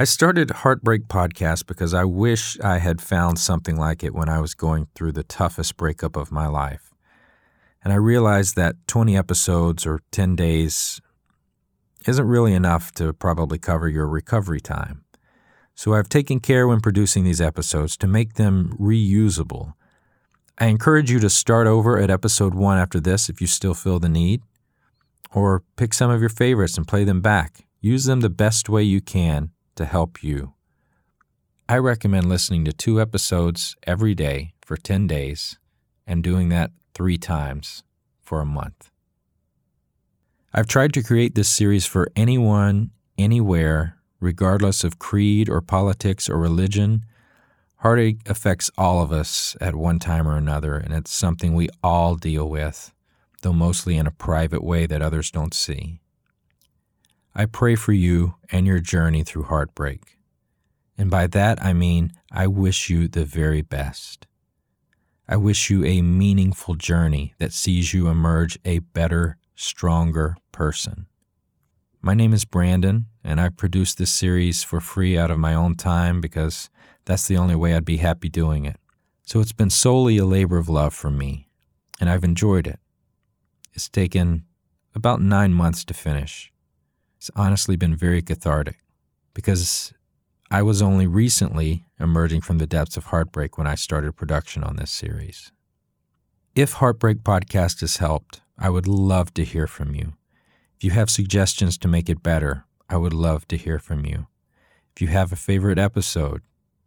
I 0.00 0.04
started 0.04 0.50
Heartbreak 0.50 1.08
Podcast 1.08 1.66
because 1.66 1.92
I 1.92 2.04
wish 2.04 2.58
I 2.60 2.78
had 2.78 3.02
found 3.02 3.38
something 3.38 3.76
like 3.76 4.02
it 4.02 4.14
when 4.14 4.30
I 4.30 4.40
was 4.40 4.54
going 4.54 4.86
through 4.94 5.12
the 5.12 5.22
toughest 5.22 5.76
breakup 5.76 6.16
of 6.16 6.32
my 6.32 6.46
life. 6.46 6.94
And 7.84 7.92
I 7.92 7.96
realized 7.96 8.56
that 8.56 8.76
20 8.86 9.14
episodes 9.14 9.84
or 9.84 10.00
10 10.10 10.36
days 10.36 11.02
isn't 12.06 12.26
really 12.26 12.54
enough 12.54 12.92
to 12.92 13.12
probably 13.12 13.58
cover 13.58 13.90
your 13.90 14.06
recovery 14.06 14.62
time. 14.62 15.04
So 15.74 15.92
I've 15.92 16.08
taken 16.08 16.40
care 16.40 16.66
when 16.66 16.80
producing 16.80 17.24
these 17.24 17.42
episodes 17.42 17.98
to 17.98 18.06
make 18.06 18.36
them 18.36 18.74
reusable. 18.80 19.74
I 20.56 20.68
encourage 20.68 21.10
you 21.10 21.20
to 21.20 21.28
start 21.28 21.66
over 21.66 21.98
at 21.98 22.08
episode 22.08 22.54
one 22.54 22.78
after 22.78 23.00
this 23.00 23.28
if 23.28 23.42
you 23.42 23.46
still 23.46 23.74
feel 23.74 23.98
the 23.98 24.08
need, 24.08 24.40
or 25.34 25.62
pick 25.76 25.92
some 25.92 26.10
of 26.10 26.22
your 26.22 26.30
favorites 26.30 26.78
and 26.78 26.88
play 26.88 27.04
them 27.04 27.20
back. 27.20 27.66
Use 27.82 28.04
them 28.04 28.20
the 28.20 28.30
best 28.30 28.70
way 28.70 28.82
you 28.82 29.02
can 29.02 29.50
to 29.80 29.86
help 29.86 30.22
you. 30.22 30.52
I 31.68 31.78
recommend 31.78 32.28
listening 32.28 32.64
to 32.66 32.72
two 32.72 33.00
episodes 33.00 33.76
every 33.86 34.14
day 34.14 34.52
for 34.60 34.76
10 34.76 35.06
days 35.06 35.58
and 36.06 36.22
doing 36.22 36.50
that 36.50 36.70
three 36.94 37.16
times 37.16 37.82
for 38.20 38.40
a 38.40 38.46
month. 38.46 38.90
I've 40.52 40.66
tried 40.66 40.92
to 40.94 41.02
create 41.02 41.34
this 41.34 41.48
series 41.48 41.86
for 41.86 42.10
anyone, 42.14 42.90
anywhere, 43.16 43.96
regardless 44.20 44.84
of 44.84 44.98
creed 44.98 45.48
or 45.48 45.60
politics 45.60 46.28
or 46.28 46.36
religion. 46.36 47.06
Heartache 47.76 48.20
affects 48.26 48.70
all 48.76 49.02
of 49.02 49.12
us 49.12 49.56
at 49.60 49.74
one 49.74 49.98
time 49.98 50.28
or 50.28 50.36
another, 50.36 50.76
and 50.76 50.92
it's 50.92 51.12
something 51.12 51.54
we 51.54 51.68
all 51.82 52.16
deal 52.16 52.48
with, 52.48 52.92
though 53.40 53.54
mostly 53.54 53.96
in 53.96 54.06
a 54.06 54.10
private 54.10 54.62
way 54.62 54.84
that 54.84 55.00
others 55.00 55.30
don't 55.30 55.54
see. 55.54 56.00
I 57.34 57.46
pray 57.46 57.74
for 57.76 57.92
you 57.92 58.34
and 58.50 58.66
your 58.66 58.80
journey 58.80 59.22
through 59.22 59.44
heartbreak. 59.44 60.18
And 60.98 61.10
by 61.10 61.26
that 61.28 61.62
I 61.62 61.72
mean 61.72 62.12
I 62.30 62.46
wish 62.46 62.90
you 62.90 63.08
the 63.08 63.24
very 63.24 63.62
best. 63.62 64.26
I 65.28 65.36
wish 65.36 65.70
you 65.70 65.84
a 65.84 66.02
meaningful 66.02 66.74
journey 66.74 67.34
that 67.38 67.52
sees 67.52 67.94
you 67.94 68.08
emerge 68.08 68.58
a 68.64 68.80
better, 68.80 69.36
stronger 69.54 70.36
person. 70.50 71.06
My 72.02 72.14
name 72.14 72.32
is 72.32 72.44
Brandon, 72.44 73.06
and 73.22 73.40
I 73.40 73.50
produce 73.50 73.94
this 73.94 74.10
series 74.10 74.64
for 74.64 74.80
free 74.80 75.16
out 75.16 75.30
of 75.30 75.38
my 75.38 75.54
own 75.54 75.76
time 75.76 76.20
because 76.20 76.68
that's 77.04 77.28
the 77.28 77.36
only 77.36 77.54
way 77.54 77.74
I'd 77.74 77.84
be 77.84 77.98
happy 77.98 78.28
doing 78.28 78.64
it. 78.64 78.76
So 79.24 79.38
it's 79.38 79.52
been 79.52 79.70
solely 79.70 80.18
a 80.18 80.24
labor 80.24 80.56
of 80.56 80.68
love 80.68 80.94
for 80.94 81.10
me, 81.10 81.48
and 82.00 82.10
I've 82.10 82.24
enjoyed 82.24 82.66
it. 82.66 82.80
It's 83.72 83.88
taken 83.88 84.44
about 84.94 85.20
nine 85.20 85.52
months 85.52 85.84
to 85.84 85.94
finish. 85.94 86.52
It's 87.20 87.30
honestly 87.36 87.76
been 87.76 87.94
very 87.94 88.22
cathartic 88.22 88.78
because 89.34 89.92
I 90.50 90.62
was 90.62 90.80
only 90.80 91.06
recently 91.06 91.84
emerging 91.98 92.40
from 92.40 92.56
the 92.56 92.66
depths 92.66 92.96
of 92.96 93.04
heartbreak 93.04 93.58
when 93.58 93.66
I 93.66 93.74
started 93.74 94.16
production 94.16 94.64
on 94.64 94.76
this 94.76 94.90
series. 94.90 95.52
If 96.54 96.72
Heartbreak 96.72 97.18
Podcast 97.18 97.82
has 97.82 97.98
helped, 97.98 98.40
I 98.58 98.70
would 98.70 98.88
love 98.88 99.34
to 99.34 99.44
hear 99.44 99.66
from 99.66 99.94
you. 99.94 100.14
If 100.78 100.84
you 100.84 100.92
have 100.92 101.10
suggestions 101.10 101.76
to 101.78 101.88
make 101.88 102.08
it 102.08 102.22
better, 102.22 102.64
I 102.88 102.96
would 102.96 103.12
love 103.12 103.46
to 103.48 103.58
hear 103.58 103.78
from 103.78 104.06
you. 104.06 104.26
If 104.96 105.02
you 105.02 105.08
have 105.08 105.30
a 105.30 105.36
favorite 105.36 105.78
episode, 105.78 106.40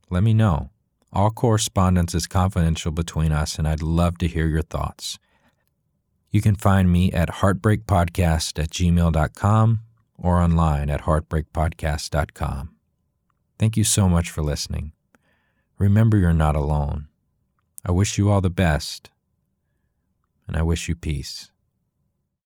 let 0.09 0.23
me 0.23 0.33
know. 0.33 0.71
All 1.11 1.29
correspondence 1.29 2.15
is 2.15 2.25
confidential 2.25 2.91
between 2.91 3.31
us, 3.31 3.59
and 3.59 3.67
I'd 3.67 3.83
love 3.83 4.17
to 4.17 4.27
hear 4.27 4.47
your 4.47 4.63
thoughts. 4.63 5.19
You 6.31 6.41
can 6.41 6.55
find 6.55 6.91
me 6.91 7.11
at 7.11 7.29
heartbreakpodcast 7.29 8.57
at 8.57 8.71
gmail.com 8.71 9.81
or 10.17 10.39
online 10.39 10.89
at 10.89 11.01
heartbreakpodcast.com. 11.01 12.75
Thank 13.59 13.77
you 13.77 13.83
so 13.83 14.09
much 14.09 14.29
for 14.29 14.41
listening. 14.41 14.91
Remember, 15.77 16.17
you're 16.17 16.33
not 16.33 16.55
alone. 16.55 17.07
I 17.85 17.91
wish 17.91 18.17
you 18.17 18.29
all 18.29 18.41
the 18.41 18.49
best, 18.49 19.09
and 20.47 20.55
I 20.55 20.61
wish 20.61 20.87
you 20.87 20.95
peace. 20.95 21.51